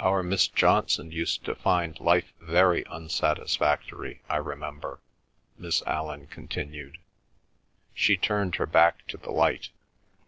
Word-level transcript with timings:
"Our 0.00 0.24
Miss 0.24 0.48
Johnson 0.48 1.12
used 1.12 1.44
to 1.44 1.54
find 1.54 2.00
life 2.00 2.32
very 2.40 2.84
unsatisfactory, 2.88 4.20
I 4.28 4.38
remember," 4.38 4.98
Miss 5.56 5.80
Allan 5.82 6.26
continued. 6.26 6.98
She 7.94 8.16
turned 8.16 8.56
her 8.56 8.66
back 8.66 9.06
to 9.06 9.16
the 9.16 9.30
light. 9.30 9.68